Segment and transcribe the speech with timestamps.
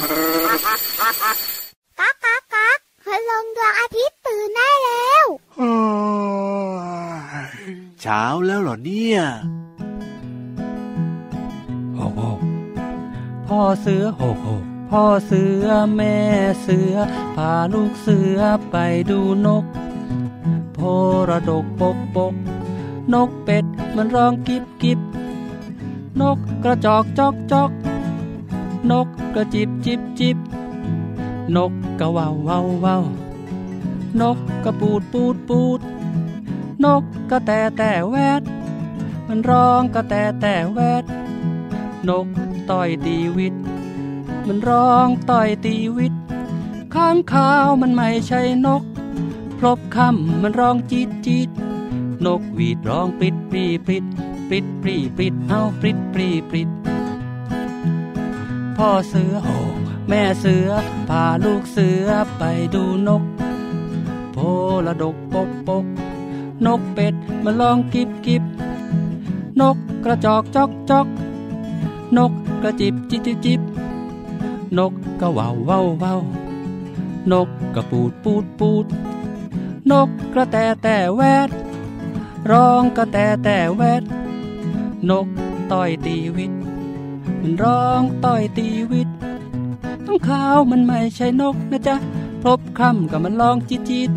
[0.00, 5.26] ก๊ากก๊ากก๊ากพลงดวงอาทิตย์ตื่นได้แล้ว
[8.00, 9.20] เช้าแล้วเหรอเนี่ย
[11.94, 12.20] โหโห
[13.46, 14.46] พ่อเสือโหโห
[14.90, 16.16] พ่อเสือแม่
[16.62, 16.94] เสือ
[17.34, 18.38] พาลูกเสือ
[18.70, 18.76] ไป
[19.10, 19.64] ดูนก
[20.74, 20.78] โพ
[21.28, 22.34] ระดกปกปก
[23.14, 23.64] นกเป็ด
[23.96, 25.00] มันร้องกิบกิบ
[26.20, 27.70] นกกระจอกจอกจอก
[28.90, 30.38] นกกระจิบจิบจิบ
[31.56, 33.04] นกกระว่าวว่าวว่าว
[34.20, 35.80] นกกระปูดปูดปูด
[36.84, 38.42] นกกระแตแต่แวด
[39.28, 41.04] มันร้องกระแตแต่แวด
[42.08, 42.26] นก
[42.70, 43.54] ต่อยตีวิต
[44.46, 46.14] มันร้องต่อยตีวิต
[46.94, 48.82] ข้างขาวมันไม่ใช่นก
[49.58, 51.48] พลบคำมันร้องจีดจีด
[52.26, 54.04] นกวีดร้องปริดปรีปริด
[54.48, 56.68] ปริดปรีปริดเอาปริดปรีปริด
[58.84, 59.48] พ่อเสือโห
[60.08, 60.68] แม่เสือ
[61.08, 62.08] พาลูกเสือ
[62.38, 62.42] ไป
[62.74, 63.22] ดูนก
[64.32, 64.38] โพ
[64.86, 65.86] ระดกปกปก
[66.66, 67.14] นกเป็ด
[67.44, 68.42] มันร้องกิบกิบ
[69.60, 71.06] นกกระจอกจอกจอก
[72.16, 73.60] นกกระจิบจิบจิบจิบ
[74.78, 76.20] นกกระว่าวว่าวว่าว
[77.32, 78.86] นกกระปูดปูดปูด
[79.90, 81.50] นกกระแตแต่แวด
[82.50, 84.02] ร้องกระแตแต่แวด
[85.10, 85.26] นก
[85.72, 86.52] ต่อยตีวิต
[87.42, 89.08] มันร้องต่อยตีวิต
[90.06, 91.96] ข้างขาวมันไม่ใช่นกนะจ๊ะ
[92.44, 94.10] พบคำกับมันร้องจิตจิต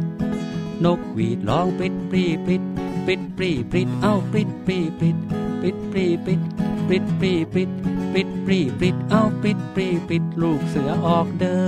[0.85, 2.63] นกหวีดร้องปริดปรีปริด
[3.05, 5.17] ปริดปรีปริดเอ้าปริดปรีปริด
[5.61, 6.41] ปริดปรีปริด
[6.87, 7.71] ปริดปรีปริด
[8.11, 11.59] ปริดปรีปริดเอ้าปริดปรีปริดลูกเสือออกเดิ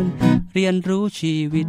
[0.00, 0.04] น
[0.52, 1.68] เรียนรู้ชีวิต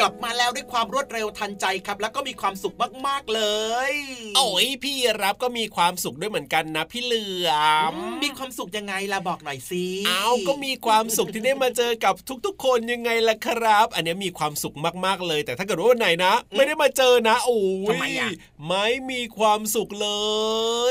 [0.00, 2.74] กลับมาแล้วด้วยความรวดเร็วทันใจครับ แล้วก็มีความสุข
[3.06, 3.42] มากๆเล
[3.90, 3.92] ย
[4.36, 7.50] โอ้ยพี่รับก็มีความสุขด้วยเหมือนกันนะพี่เหลือ
[7.92, 12.14] มมีความสุขยังไงล่ะบอกหน่อยสิเอาก็มีความสุขที่ได้มาเจอกับ
[12.46, 14.74] ทุกๆ คนยังไงล่ะครับ อันนี้มีความสุข
[15.04, 18.30] มากๆเลย แต่ถ้าเกิดว่าวันไหนนะ ไม่ได้มาเจอนะโอ้ยทำไมอะ
[18.68, 20.08] ไม่มีความสุขเล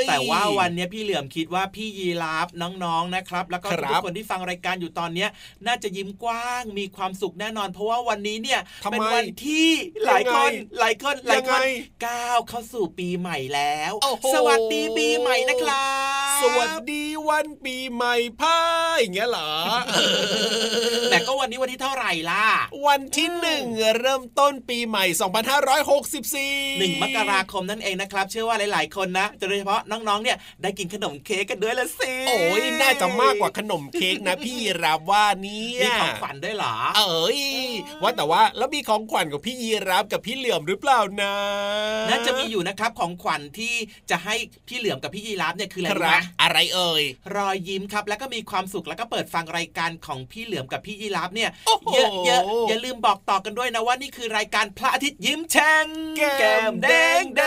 [0.01, 5.29] ย แต่ว่าวันนี้พี่เหลื่อมคิดว่าพี่ยีราฟน้องๆนะครับ แล้วก็ครัทุบกคนที่ฟังรายการอยู่ตอนเนี้ย
[5.67, 9.69] น่าจะยิ้มกว้างมีความสุขแน่นอน เพราะว่าวันนี้เนี่ยทำไมเป็นวันที่
[10.05, 11.67] หลายคนยังไงหลายคนหลายคนยังไง
[12.05, 15.89] ก้าวเข้าสู่ปีใหม่แล้วโอ้โหสวัสดีปีใหม่นะครั
[16.35, 18.59] บ สวัสดีวันปีใหม่พา
[18.91, 19.51] ยอย่างเงี้ยเหรอ
[21.11, 22.45] แต่ก็วันนี้วันที่เท่าไหร่ล่ะ
[22.87, 23.63] วันที่หนึ่ง
[23.99, 25.05] เริ่มต้นปีใหม่
[25.71, 37.39] 2564หนึ่งมกราคมนั่นเองนะครับ เชื่อว่าหลาย ๆ คนนะโดยเฉพาะน้อง ๆ เนี่ยได้กินขนมเค้กกันด้วยละสิ โอ้ยน่าจะมากกว่าขนมเค้กนะพี่รับว่าเนี่ยมีของขวัญด้วยเหรอ เอ้ย
[38.01, 41.33] ว่าแต่ว่าแล้วมีของขวัญกับพี่ยีรับกับพี่เหลื่อมหรือเปล่านะ
[42.09, 43.73] น่าจะมีอยู่นะครับของขวัญที่
[44.09, 44.35] จะให้
[44.67, 47.03] พี่เหลือมกับพี่ยีราฟเนี่ยคืออะไรครู้รัไหมบอะไรเอ่ย
[47.35, 51.87] รอยยิ้มครับ แล้วก็มีความสุขแล้วก็เปิดฟังรายการของพี่เหลือมกับพี่ยีราฟเนี่ยโอ้โห
[52.25, 55.87] เยอะๆอย่าลืมบอกต่อกันด้วยนะว่านี่คือรายการพระอาทิตย์ยิ้มแฉ่ง
[56.39, 56.87] แก้มแด
[57.21, 57.41] งแด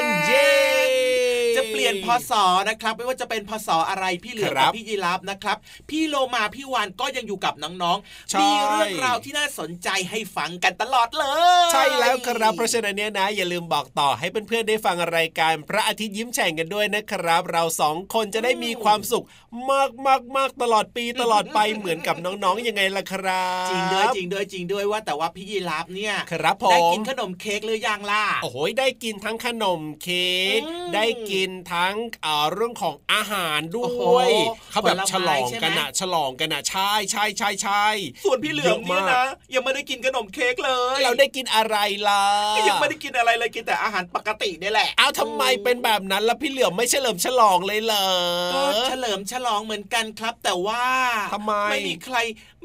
[0.00, 2.32] งเย้ จะเปลี่ยนพศ
[2.68, 5.56] นะครับ ไม่ว่าจะเป็นพศอะไรพี่เหลือมครักับบพี่ยีราฟนะครับ
[5.90, 7.98] พี่โลมาพี่วานก็ยังอยู่กับน้อง
[8.30, 11.24] ใช่ๆมีเรื่องราวที่น่าสนใจให้ฟังกันตลอดเล
[11.66, 19.24] ย ใช่แล้วครับเพราะฉะนั้นเนี่ยนะ อย่าลืมบอกต่อให้เพื่อนๆได้ฟังรายการพระอาทิตย์ยิ้มแฉ่งกันด้วยนะครับ เราสองคนจะได้มีความสุข
[19.70, 30.28] มากมากมากๆๆตลอดปีตลอดไปเหมือนกับน้องๆยังไงล่ะครับจริงด้วยจริงด้วยจริงด้วยว่าแต่ว่าพี่ยีราฟเนี่ยครับผมได้กินขนมเค้กหรือยังล่ะโอ้โหได้กินทั้งขนมเค้
[30.58, 34.32] กอืมได้กินทั้งเอ่อเรื่องของอาหารด้โอ้โหวย
[34.70, 37.86] เขาแบบผลไม้ฉลองกันใช่ไหมอะฉลองกันอะใช่ใช่ใช่ใช่
[38.24, 39.24] ส่วนพี่เหลือมเนี่ยนะ
[39.54, 41.76] ยังไม่ได้กินขนมเค้กเลยเราได้กินอะไร
[42.08, 42.24] ล่ะ
[42.56, 48.08] ก็ยังไม่ได้กินอะไรเลยกินแต่อาหารปกตินี่แหละอ้าวทำไมเป็นแบบนั้นล่ะพี่เหลือมไม่เฉลิมฉลองเลยเหรอ
[48.54, 50.84] ก็เฉลิมฉลองเหมือนกันครับ แต่ว่า
[51.32, 52.16] ทำไมไม่มีใคร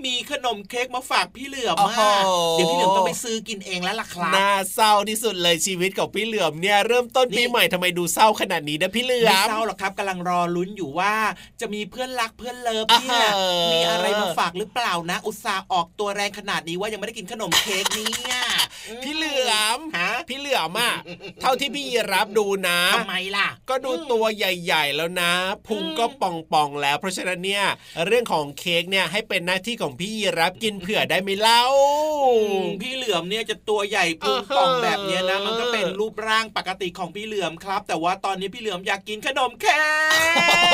[0.05, 11.13] มีขนมเค้กมาฝากพี่เหลือมโอ้โหมากเดี๋ยวพี่เหลือมต้องไปซื้อกินเองแล้วล่ะครับน่าเศร้าที่สุดเลยชีวิตของพี่เหลือมเนี่ยเริ่มต้นนี่ปีใหม่ทำไมดูเศร้าขนาดนี้นะพี่เหลือไม่มเศร้าหรอกครับกำลังรอลุ้นอยู่ว่า
[11.61, 13.31] จะมีเพื่อนรักเพื่อนเลิฟอ่าเนี่ยฮะ
[13.73, 18.39] มีอะไรมาฝากหรือเปล่านะ อุตส่าห์ออกตัวแรงขนาดนี้ว่ายังไม่ได้กินขนมเค้กเนี่ย
[19.03, 20.93] พี่เหลือมฮะพี่เหลือมอะ
[21.41, 25.31] เท่าที่พี่ยีรับดูนะทำไมล่ะ ก็ดูตัวใหญ่ ๆ แล้วนะ
[25.67, 27.63] พุงก็ป่องๆแล้ว เพราะฉะนั้นเนี่ย
[28.05, 31.63] เรื่องของเค้กเนี่ยให้เป็นหน้าที่ของพี่ยีรับกินเผื่อได้ไหมเล่า
[32.81, 39.81] พี่เหลือมเนี่ยจะตัวใหญ่พุงป่องแบบเนี้ยนะ มันก็เป็นรูปร่างปกติของพี่เหลือมครับ แต่ว่าตอนนี้พี่เหลือมอยากกินขนมแค้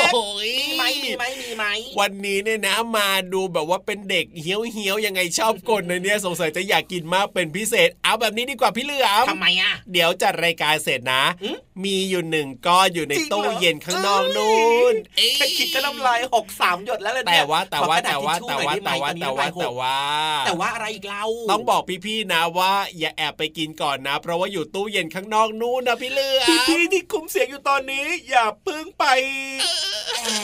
[0.08, 1.64] กโอ้ยมีไหมมีไหมมีไหม
[2.00, 19.98] วันนี้เนี่ยนะมาดูแบบว่าเป็นเด็กเฮี้ยวเฮี้ยวๆยังไงชอบกลในเนี่ยสงสัยจะอยากกินมากเป็นพิเศษ เอาแบบนี้ดีกว่าพี่เหลือมทำไมอะ เดี๋ยวจัดรายการเสร็จนะอืมมีอยู่หนึ่งก้อนอยู่ในจริงเหรอตู้เย็นข้างนอกนู่นเอ้ยแค่คิดก็น้ำลายหกสามหยดแล้วเลยแต่เนี่ยว่าแต่ว่าขอกระดแต่ษว่าทิชชู่แต่ว่าหน่แต่อยว่าได้ไหมแต่ว่าตอนนี้แต่น้ำลยหกว่า
[20.46, 29.04] แต่ว่าอะไรอีกเล่าต้องบอกพี่ๆนะว่า อย่าแอบไปกินก่อนนะ เพราะว่าอยู่ตู้เย็นข้างนอกนู่นนะพี่เหลือมพี่ๆที่คุมเสียงอยู่ตอนนี้ อย่าเพิ่งไป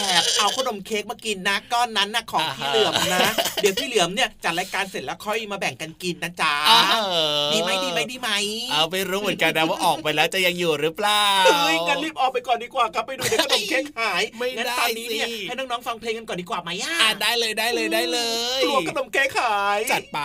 [0.09, 7.07] แอบเอาขนมเค้กมากินนะก้อนนั้นนะของพี่เหลือมนะ เดี๋ยวพี่เหลือมเนี่ยจัดรายการเสร็จแล้วค่อยมาแบ่งกันกินนะจ๊ะอ้าว
[7.55, 8.31] ดีไหมดีไหมดีไหม
[8.73, 18.19] เอาไม่รู้เหมือนกันนะว่าออกไปแล้วจะยังอยู่หรือเปล่าเฮ้ยงั้นรีบออกไปก่อนดีกว่าครับไปดูเดี๋ยวขนมเค้กหายไม่งั้นได้ตอนนี้เนี่ยสิให้น้องๆฟังเพลงกันก่อนดีกว่าไหมอะอะได้เลยได้เลยได้เล
[18.59, 20.19] ยกลัวขนมเค้กหายจัดไป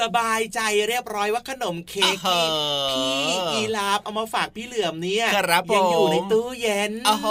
[0.00, 2.42] สบายใจเรียบร้อยว่าขนมเค้กที่
[2.92, 7.28] พี่ยีราฟเอามาฝากพี่เหลือมเนี่ยครับผมยังอยู่ในตู้เย็นโอ้โห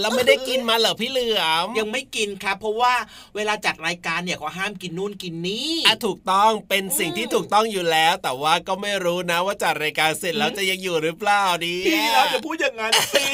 [0.00, 2.94] แล้วไม่ได้กินมาเหรอพี่เหลือม ยังไม่กินครับ เพราะว่า
[3.36, 13.24] เวลาจัดรายการเนี่ยเขาห้ามกินนู่นกินนี่อะถูกต้องเป็นสิ่งที่ถูกต้องอยู่แล้ว แต่ว่าก็ไม่รู้นะว่าจัดรายการเสร็จแล้วจะยังอยู่หรือเปล่าดีพี่เราจะพูดอย่างนั้นสิ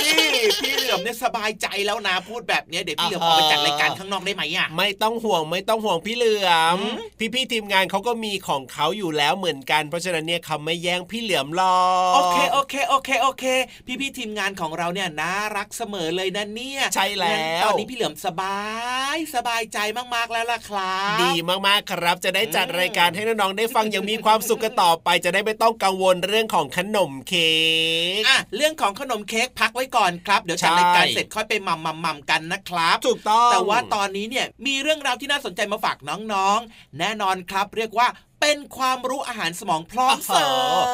[0.62, 6.94] พี่เหลือมเนี่ยสบายใจแล้วนะพูดแบบเนี้ยเดี๋ยวพี่เหลือมออกไปจัดรายการข้างนอกได้ไหมอะไม่ต้องห่วงไม่ต้องห่วงพี่เหลือมอืม
[7.34, 11.82] พี่ๆทีมงานเขาก็มีของเขาอยู่แล้วเหมือนกัน เพราะฉะนั้นเนี่ยเขาไม่แย่งพี่เหลือมหรอ
[12.12, 13.44] กโอเคโอเคโอเคโอเค
[13.86, 18.60] พี่พี่ๆทีมงานของเราเนี่ยน่ารักเสมอเลยนะเนี่ยใช่แล้งั้นวตอนนี้พี่เหลือมสบา
[19.14, 19.78] ยสบายใจ
[20.14, 21.32] มากๆแล้วล่ะครับ ดี
[21.66, 27.50] มากๆครับจะได้จัดอืมรายการให้น้องๆได้ฟังอย่างมีความสุขกันต่อไปจะได้ไม่ต้องกังวลเรื่องของขนมเค้
[28.20, 38.08] กอะเรื่องของขนมเค้กพักไว้ก่อนครับ เดี๋ยวจัดใช่รายการเสร็จค่อยไปมัมมัมมัมกันนะครับถูกต้องแต่ว่าตอนนี้เนี่ยมีเรื่องราวที่น่าสนใจมาฝากน้องๆ แน่นอนครับ เรียกว่า
[38.40, 40.84] เป็นความรู้อาหารสมองพร้อมเสิร์ฟ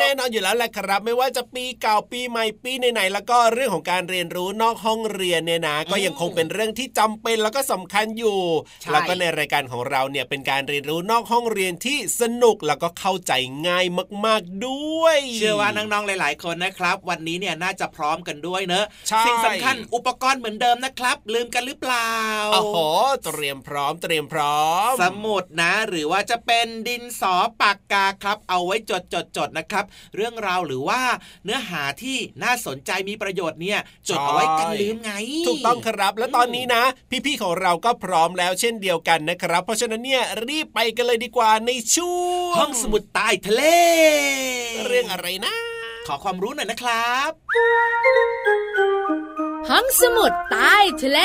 [0.00, 8.38] แน่นอนอยู่แล้วแหละครับ ไม่ว่าจะปีเก่าปีใหม่ปีไหนๆแล้วก็เรื่องของการเรียนรู้นอกห้องเรียนเนี่ยนะ ก็ยังคงเป็นเรื่องที่จำเป็นแล้วก็สำคัญอยู่
[8.82, 13.32] ใช่แล้วก็ในรายการของเราเนี่ยเป็นการเรียนรู้นอกห้องเรียนที่สนุกแล้วก็เข้าใจ
[13.66, 13.86] ง่าย
[14.26, 22.12] มาก ๆด้วย เชื่อว่าน้องๆหลาย ๆ คนนะครับ วันนี้เนี่ยน่าจะพร้อมกันด้วยเนอะใช่สิ่งสำคัญอุปกรณ์เหมือนเดิมนะครับ ลืมกันหรือเปล่า
[22.52, 22.76] โอ้โห
[23.24, 29.83] เตรียมพร้อมเตรียมพร้อม สมุดนะ หรือว่าจะเป็นดินสอปากกาครับ เอาไว้จดจดจดนะครับ
[30.14, 31.02] เรื่องราวหรือว่า
[31.44, 35.12] เนื้อหาที่น่าสนใจมีประโยชน์เนี่ยจดเอาไว้กันลืมไง
[35.46, 36.82] ถูกต้องครับ แล้วตอนนี้นะ
[37.26, 42.18] พี่ๆของเราก็พร้อมแล้วเช่นเดียวกันนะครับ เพราะฉะนั้นเนี่ยรีบไปกันเลยดีกว่าในช่ว
[42.50, 43.62] งห้องสมุดใต้ทะเล
[44.86, 45.54] เรื่องอะไรนะ
[46.06, 47.30] ขอความรู้หน่อยนะครับ
[49.68, 51.20] ห้องสมุดใต้ทะเล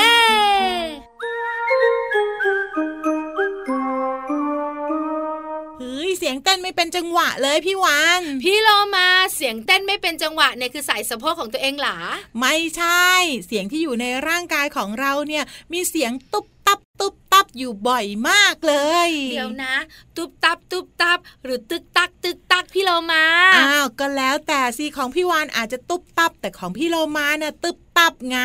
[6.40, 11.98] เสียงเต้นไม่เป็นจังหวะเลยพี่วานพี่โลมาเสียงเต้นไม่เป็นจังหวะเนี่ยคือสายสะโพกของตัวเองเหรอ
[12.40, 13.08] ไม่ใช่
[13.48, 15.44] เสียงที่อยู่ในร่างกายของเราเนี่ย
[15.74, 18.76] มีเสียงตุบตับตุบตับอยู่บ่อยมากเล
[19.08, 19.76] ย เดี๋ยวนะ
[20.18, 23.24] ตุบตับตุบตับ หรือตึกตักตึกตักพี่โลมา
[23.58, 28.40] อ้าวก็แล้วแต่สิของพี่วานอาจจะตุบตับแต่ของพี่โลมาเนี่ยตึบ ตับไง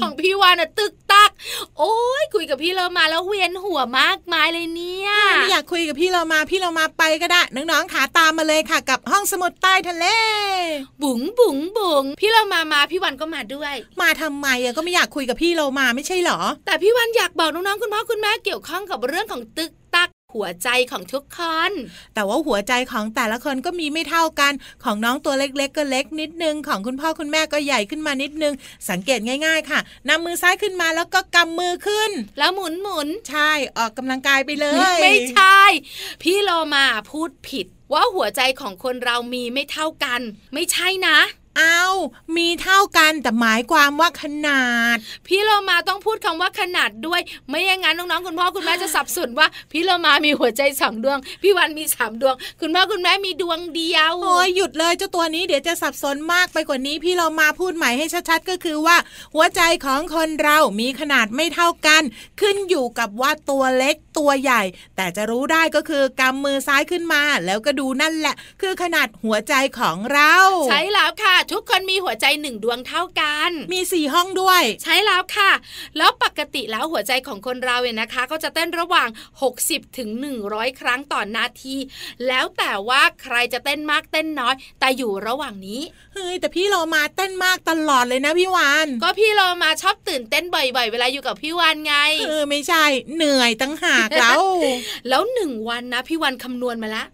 [0.00, 1.30] ของพี่วานอะตึกตัก
[1.78, 10.06] โอ้ยคุยกับพี่โลมาแล้วเวียนหัวมากมายเลยเนี่ยไม่อยากคุยกับพี่เรามาพี่เรามาไปก็ได้น้องๆขาตามมาเลยค่ะ กับห้องสมุดใต้ทะเล
[11.02, 19.79] บุ๋งบุ๋งบุ๋งพี่โลมามาพี่วันก็มาด้วย มาทำไมอะก็ไม่อยากคุยกับพี่เรามาไม่ใช่เหรอ แต่พี่วันอยากบอกน้องๆคุณพ่อคุณแม่เกี่ยวข้องกับเรื่องของตึกตัก
[20.34, 21.72] หัวใจของทุกคน
[22.14, 24.52] แต่ว่าหัวใจของแต่ละคนก็มีไม่เท่ากัน
[24.84, 28.54] ของน้องตัวเล็กๆก็เล็กนิดนึง ของคุณพ่อคุณแม่ก็ใหญ่ขึ้นมานิดนึง
[28.90, 35.62] สังเกตง่าย ๆ ค่ะนำมือซ้ายขึ้นมาแล้วก็กำมือขึ้น แล้วหมุนหมุนใช่ออกกำลังกายไปเลย ไม่ใช่
[36.22, 40.20] พี่โลมาพูดผิดว่าหัวใจของคนเรามีไม่เท่ากัน
[40.54, 41.18] ไม่ใช่นะ
[41.58, 41.84] เอา
[42.36, 58.96] มีเท่ากันแต่หมายความว่าขนาด พี่โลมาต้องพูดคำว่าขนาดด้วย ไม่อย่างนั้นน้องๆคุณพ่อคุณแม่จะสับสนว่า พี่โลมามีหัวใจสองดวง พี่วันมีสามดวง คุณพ่อคุณแม่มีดวงเดียวโอ้ยหยุดเลยเจ้าตัวนี้เดี๋ยวจะสับสนมากไปกว่านี้ พี่เรามาพูดใหม่ให้ชัดๆก็คือว่า
[59.34, 62.02] หัวใจของคนเรามีขนาดไม่เท่ากัน
[62.40, 64.62] ขึ้นอยู่กับว่าตัวเล็กตัวใหญ่
[64.96, 70.32] แต่จะรู้ได้ก็คือกำมือซ้ายขึ้นมา แล้วก็ดูนั่นแหละ คือขนาดหัวใจของเรา
[70.70, 75.50] ใช่แล้วค่ะทุกคนมีหัวใจหนึ่งดวงเท่ากัน มีสี่ห้องด้วย ใช่แล้วค่ะ
[75.96, 79.08] แล้วปกติแล้วหัวใจของคนเราเนี่ยนะคะ ก็จะเต้นระหว่าง
[79.50, 80.08] 60ถึง
[80.44, 81.76] 100 ครั้งต่อนนาที
[82.26, 85.80] แล้วแต่ว่าใครจะเต้นมากเต้นน้อย แต่อยู่ระหว่างนี้
[86.14, 91.94] เฮ้ยแต่พี่เรามาเต้นมากตลอดเลยนะพี่วานก็พี่เรามาชอบตื่นเต้นบ่อยๆ เวลาอยู่กับพี่วันไง
[92.26, 92.84] เออไม่ใช่
[93.16, 94.42] เหนื่อยตั้งหากแล้ว
[95.08, 97.06] แล้วหนึ่งวันนะพี่วันคำนวณมาแล้ว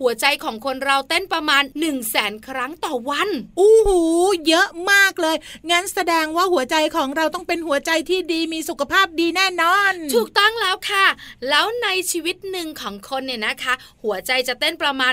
[0.00, 4.00] หัวใจของคนเราเต้นประมาณ1นึ่งแสนครั้งต่อวันอู้หู
[4.48, 5.36] เยอะมากเลย
[5.70, 11.06] งั้นแสดงว่าหัวใจของเราต้องเป็นหัวใจที่ดีมีสุขภาพดีแน่นอน ถูกต้องแล้วค่ะ
[11.48, 15.12] แล้วในชีวิตหนึ่งของคนเนี่ยนะคะ หัวใจจะเต้นประมาณ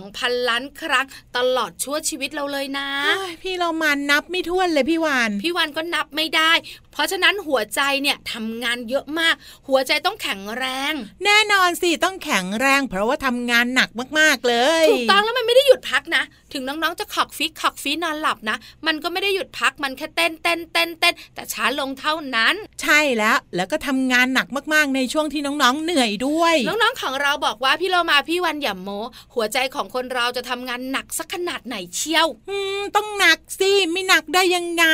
[0.00, 1.06] 2,000 ล้านครั้ง
[1.36, 6.52] ตลอดชั่วชีวิตเราเลยนะเฮ้ยพี่เรามานับไม่ถ้วนเลยพี่วาน พี่วันก็นับไม่ได้
[6.92, 9.34] เพราะฉะนั้นหัวใจเนี่ยทำงานเยอะมาก
[9.68, 10.92] หัวใจต้องแข็งแรง
[11.24, 28.88] แน่นอนสิต้องแข็งแรง เพราะว่าทำงานหนักมมาก ๆ เลย ถูกต้องแล้วมันไม่ได้หยุดพักนะ ถึงน้องๆจะขอกฟิกขอกฟีนอนหลับนะ มันก็ไม่ได้หยุดพักมันแค่เต้นเต้นเต้นเต้นแต่ช้าลงเท่านั้น ใช่แล้วแล้วก็ทำงานหนักมากๆในช่วงที่น้องๆเหนื่อยด้วย น้องๆของเราบอกว่าพี่เรามาพี่วันอย่าโม
[29.34, 34.84] หัวใจของคนเราจะทำงานหนักสักขนาดไหนเชียวอืมต้องหนักสิไม่หนักได้ยังไง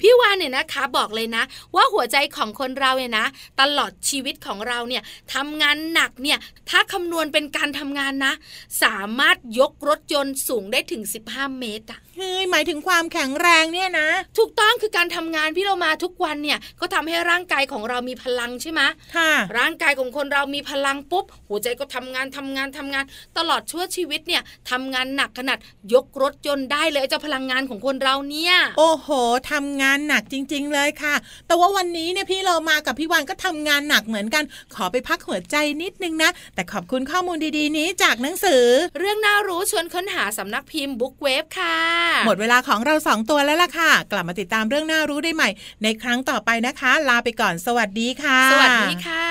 [0.00, 1.42] พี่วานเนี่ยนะคะบอกเลยนะ
[1.74, 3.26] ว่าหัวใจของคนเราเนี่ยนะ
[3.60, 5.02] ตลอดชีวิตของเราเนี่ย
[5.34, 6.38] ทำงานหนักเนี่ย
[6.70, 8.34] ถ้าคำนวณเป็นการทำงานนะ
[8.82, 18.80] สามารถยกรถยนต์สูงได้ถึง 15 เมตรอะเฮ้ยหมายถึงความแข็งแรงเนี่ยนะ ถูกต้องคือการทำงานพี่เรามาทุกวันเนี่ยก็ทำให้ร่างกายของเรามีพลังใช่ไหม
[19.16, 23.04] ค่ะ ร่างกายของคนเรามีพลังปุ๊บ หัวใจก็ทำงานทำงานทำงาน
[23.38, 25.58] ตลอดชั่วชีวิตเนี่ยทำงานหนักขนาด
[25.94, 29.08] ยกรถยนต์ได้เลยเจ้าพลังงานของคนเราเนี่ย โอ้โห
[29.52, 31.14] ทำงานหนักจริง ๆ เลยค่ะ
[31.46, 38.64] แต่ว่าวันนี้เนี่ยพี่เรามากับพี่วันก็ทำงานหนักเหมือนกัน ขอไปพักหัวใจนิดนึงนะ แต่ขอบคุณข้อมูลดีๆ นี้จากหนังสือ
[38.98, 45.48] เรื่องน่ารู้ชวนค้นหาสำนักพิมพ์บุ๊กเวฟค่ะหมดเวลาของเราสองตัวแล้วล่ะค่ะ กลับมาติดตามเรื่องน่ารู้ได้ใหม่
[45.82, 49.28] ในครั้งต่อไปนะคะ ลาไปก่อนสวัสดีค่ะ สวัสดีค่ะ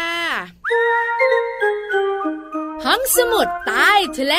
[2.86, 4.36] ห้องสมุดใต้ทะเล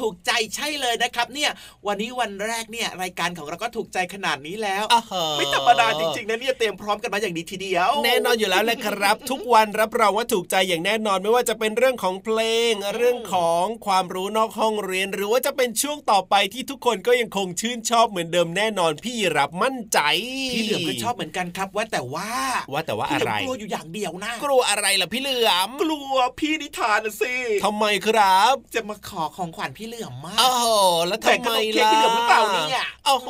[0.00, 1.50] ถูกใจใช่เลยนะครับ เนี่ย
[1.86, 19.98] วันนี้วันแรกเนี่ยรายการของเราก็ถูกใจขนาดนี้แล้วอ้าวเหอไม่ธรรมดาจริงๆนะเนี่ยเตรียมพร้อมกันมาอย่างดีทีเดียว แน่นอนอยู่แล้วแหละครับ ทุกวันรับรองว่าถูกใจอย่างแน่นอนไม่ว่าจะเป็นเรื่องของเพลง เรื่องของความรู้นอกห้องเรียน หรือว่าจะเป็นช่วงต่อไปที่ทุกคนก็ยังคงชื่นชอบเหมือนเดิมแน่นอนพี่รับมั่นใจ
[20.54, 22.30] พี่เหลือมก็ชอบเหมือนกันครับว่าแต่ว่า
[22.72, 30.72] ว่าแต่ว่าพี่อะเหลืไรมกลัวอยู่อย่างเดียวนะกลัวอะไรล่ะพี่เหลือมกลัวพี่นิทานน่ะสิทำไมครับ จะมาขอของขวัญพี่เหลือมมากอ้าว
[31.06, 33.28] แล้วทำไมแต่ขนมเค้กล่ะพี่เหลือมหรือเปล่าเนี่ยโอ้โห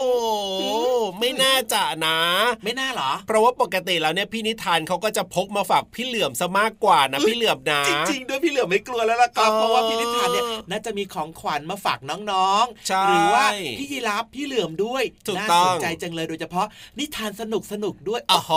[1.21, 2.19] ไม่น่าจะนะ
[2.65, 13.45] ไม่น่าเหรอ เพราะว่าปกติแล้วเนี่ยพี่นิทานเขาก็จะพกมาฝากพี่เหลือมซะมากกว่านะพี่เหลือมนะจริงๆด้วยพี่เหลือมไม่กลัวแล้วล่ะครับเออเพราะว่าพี่นิทานเนี่ยน่าจะมีของขวัญมาฝากน้องใช่ๆหรือว่า
[13.79, 16.67] พี่ยีรับพี่เหลือมด้วยถูกน่าต้องสนใจจังเลยโดยเฉพาะ
[16.99, 18.53] นิทานสนุกสนุกๆด้วยโอ้โห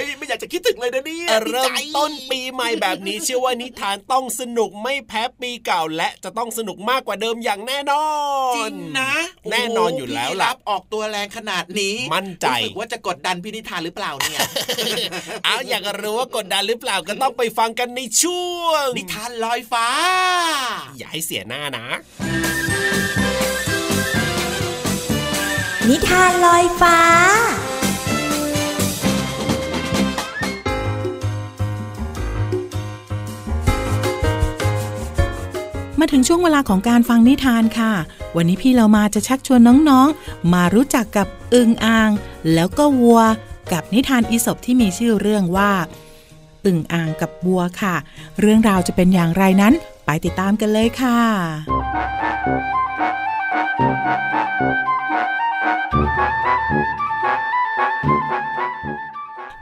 [0.00, 8.06] ยไม่อยากจะคิดถึงเลยนะเนี่ยเริ่ดีมใจต้นปีใหม่แบบนี้เชื่อว่านิทานต้องสนุกไม่แพ้ปีเก่าและจะต้องสนุกมากกว่าเดิมอย่างแน่นอ
[8.52, 9.12] นจริงนะ
[9.50, 14.40] แน่นอนอยู่แล้วพี่ล่ะรับออกตัวแรงขนาดนี้ มั่นใจรู้สึกว่าจะกดดันพี่นิทานหรือเปล่าเนี่ย
[15.44, 19.86] เอาอยากรู้ว่ากดดันหรือเปล่าก็ต้องไปฟังกันในช่วง นิทานลอยฟ้า
[20.98, 21.86] อย่าให้เสียหน้านะ
[25.88, 26.98] นิทานลอยฟ้า
[36.00, 37.92] มาถึงช่วงเวลาของการฟังนิทานค่ะ
[38.36, 42.10] วันนี้พี่เรามาจะชักชวนน้องๆ มารู้จักกับอึงอ่าง
[42.54, 43.20] แล้วก็วัว
[43.72, 45.72] กับนิทานอีสบที่มีชื่อเรื่องว่า
[46.64, 47.94] อึงอ่างกับวัวค่ะ
[48.40, 49.74] เรื่องราวจะเป็นอย่างไรนั้น
[50.06, 51.18] ไปติดตามกันเลยค่ะ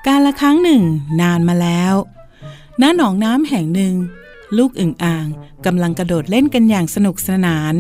[0.07, 0.83] การละครั้งหนึ่ง
[1.21, 1.95] นานมาแล้ว
[2.83, 3.95] ณ หนองน้ำแห่งหนึ่ง
[4.57, 5.27] ลูกอึ่งอ่าง
[5.67, 7.75] กำลังกระโดดเล่นกันอย่างสนุกสนาน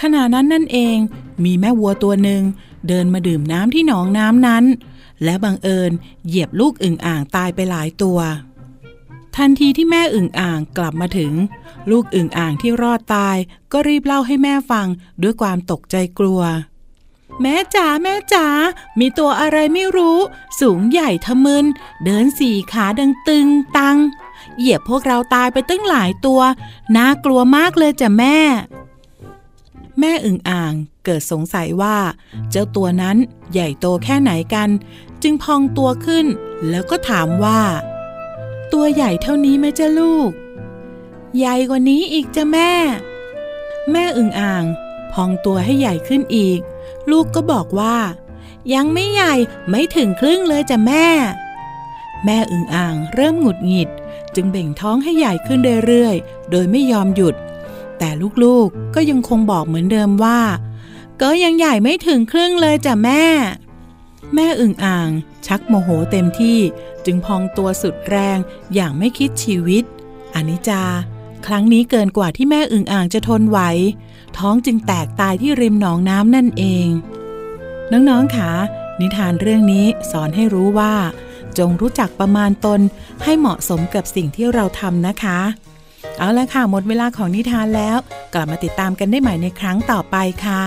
[0.00, 0.96] ขณะนั้นนั่นเอง
[1.44, 2.42] มีแม่วัวตัวหนึ่ง
[2.88, 4.64] เดินมาดื่มน้ำที่หนองน้ำนั้น
[5.24, 5.92] และบังเอิญ
[6.26, 8.18] เหยียบลูกอึ่งอ่างตายไปหลายตัว
[9.36, 11.32] ทันทีที่แม่อึ่งอ่างกลับมาถึง
[11.90, 13.36] ลูกอึ่งอ่างที่รอดตาย
[13.72, 14.86] ก็รีบเล่าให้แม่ฟัง
[15.22, 16.42] ด้วยความตกใจกลัว
[17.42, 18.46] แม่จ๋าแม่จ๋า
[19.00, 20.18] มีตัวอะไรไม่รู้
[20.60, 21.64] สูงใหญ่ทะมึน
[22.04, 23.96] เดินสี่ขาดังตึงตัง
[24.58, 26.40] เหยียบพวกเราตายไปตั้งหลายตัว
[26.96, 28.38] น่ากลัวมากเลยจ้ะแม่
[30.00, 30.72] แม่อึ่งอ่าง
[31.04, 31.96] เกิดสงสัยว่า
[32.50, 33.16] เจ้าตัวนั้น
[33.52, 34.68] ใหญ่โตแค่ไหนกัน
[35.22, 36.26] จึงพองตัวขึ้น
[36.68, 37.60] แล้วก็ถามว่า
[38.72, 40.30] ตัวใหญ่เท่านี้ไหมจ้ะลูก
[41.38, 42.72] ใหญ่กว่านี้อีกจ้ะแม่
[43.90, 44.64] แม่อึ่งอ่าง
[45.12, 46.60] พองตัวให้ใหญ่ขึ้นอีก
[47.10, 47.96] ลูกก็บอกว่า
[48.74, 49.34] ยังไม่ใหญ่
[49.68, 51.06] ไม่ถึงครึ่งเลยจ้ะแม่
[52.24, 53.88] แม่อึ่งอ่างเริ่มหงุดหงิด
[54.36, 57.34] จึงเบ่งท้องให้ใหญ่ขึ้นเรื่อยๆ โดยไม่ยอมหยุด
[57.98, 58.10] แต่
[58.42, 60.40] ลูกๆก็ยังคงบอกเหมือนเดิมว่า
[61.22, 63.24] ก็ยังใหญ่ไม่ถึงครึ่งเลยจ้ะแม่
[64.34, 65.08] แม่อึ่งอ่าง
[65.46, 66.58] ชักโมโหเต็มที่
[67.04, 68.38] จึงพองตัวสุดแรง
[68.74, 69.84] อย่างไม่คิดชีวิต
[70.34, 70.82] อนิจจา
[71.46, 73.60] ครั้งนี้เกินกว่าที่แม่อึ่งอ่างจะทนไหว
[74.38, 76.88] ท้องจึงแตกตายที่ริมหนองน้ำนั่นเอง
[77.92, 78.50] น้องๆค่ะ
[79.00, 80.94] นิทานเรื่องนี้สอนให้รู้ว่า
[81.58, 82.80] จงรู้จักประมาณตน
[83.24, 85.38] ให้เหมาะสมกับสิ่งที่เราทำนะคะ
[86.18, 87.96] เอาละค่ะ หมดเวลาของนิทานแล้ว
[88.34, 90.64] กลับมาติดตามกันได้ใหม่ในครั้งต่อไปค่ะ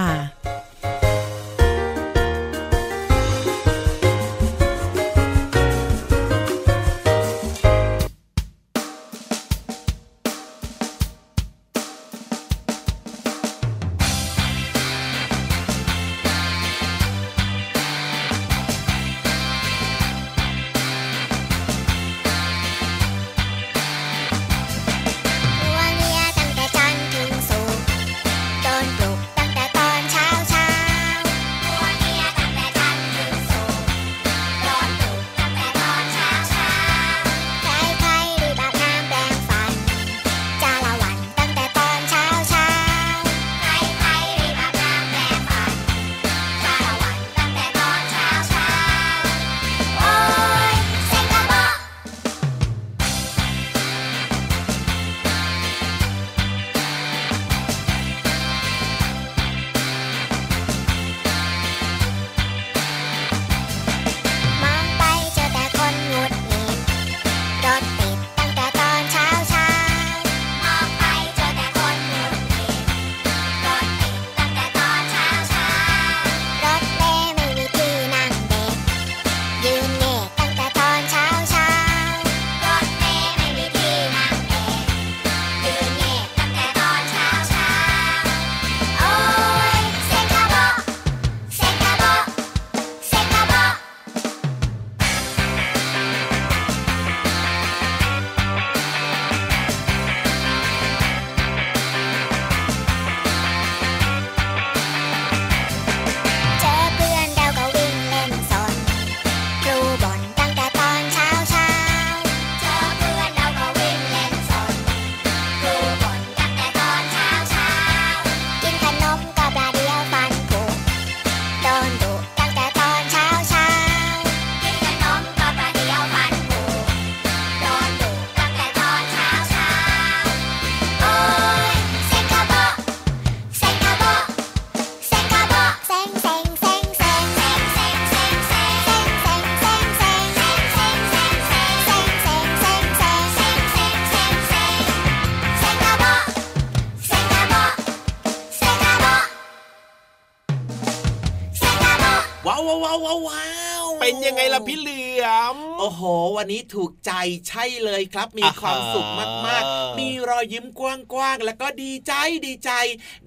[153.06, 153.50] ว้าวว้า
[153.84, 156.02] วเป็นยังไงล่ะพี่เหลือม โอ้โห
[156.38, 157.12] วันนี้ถูกใจ
[157.50, 159.08] ใช่เลยครับ มีความสุข
[159.48, 160.82] มากๆ มีรอยยิ้มก
[161.18, 162.14] ว้างๆ แล้วก็ดีใจ
[162.48, 162.72] ดีใจ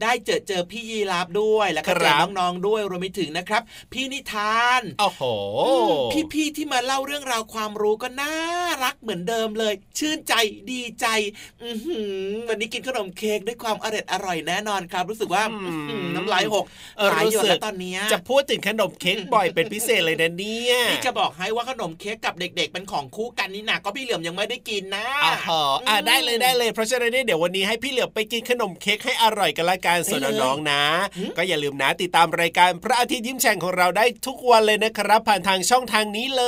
[0.02, 5.22] ได้เจอเจอพี่ยีราฟด้วยแล้วก็เจอน้องๆด้วยรวมไปถึงนะครับ พี่นิทานโอ้โห
[6.32, 8.34] พี่ๆที่มาเล่าเรื่องราวความรู้ก็น่า
[8.84, 10.34] รักเหมือนเดิมเลย ชื่นใจ
[10.72, 11.06] ดีใจ
[11.62, 11.70] อื
[12.48, 15.42] วันนี้กินขนมเค้กด้วยความอร่อยอร่อยแน่นอนครับ รู้สึกว่า
[16.14, 16.64] น้ำลายหก
[17.12, 30.82] หายอยู่แล้วตอนนี้จะพูดถึงขนมเค้กบ่อยเป็นพิเศษเลยนะเนี่ยนี่จะบอกให้ว่าขนมเค้กกับเด็ก ๆ เป็นของคู่กันนี่นะก็พี่เหลือมยังไม่ได้กินนะอ๋ออ่าได้เลยได้เลยเพราะฉะนั้นเดี๋ยววันนี้ให้พี่เหลือมไปกินขนมเค้กให้อร่อยกันละกันส่วนน้องๆนะ
[31.36, 36.44] ก็อย่าลืมนะติดตามรายการพระอาทิตย์ยิ้มแฉ่งของเราได้ทุกวันเลยนะครับ ผ่านทางช่องทางนี้เล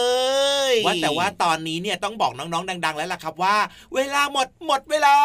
[0.71, 3.57] ย ว่าแต่ว่าตอนนี้เนี่ยต้องบอกน้องๆดัง ๆ แล้วล่ะครับว่า
[3.95, 5.17] เวลาหมดหมดเวลา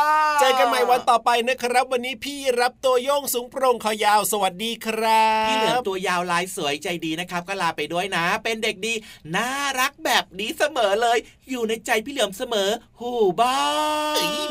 [0.41, 8.93] เจอกันใหม่วันต่อไปนะครับ วันนี้พี่รับตัวโยงสูงโปร่งคอยาวสวัสดีครับพี่เหลือมตัวยาวลายสวยใจดีนะครับ ก็ลาไปด้วยนะ เป็นเด็กดี
[9.36, 9.49] น่า
[9.80, 11.17] รักแบบนี้เสมอเลย
[11.50, 13.60] อยู่ในใจพี่เหลือมเสมอ หูบ้า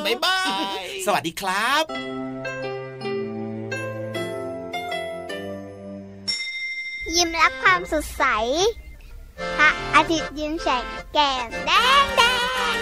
[0.07, 0.39] บายบา
[0.83, 1.85] ย สวัสดีครับ
[7.17, 8.25] ยิ้มรับความสดใส
[9.59, 11.71] พระอาทิตย์ยิ้มแฉกแก้มแด
[12.03, 12.23] งแด
[12.75, 12.77] ง